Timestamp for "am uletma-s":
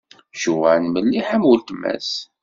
1.35-2.09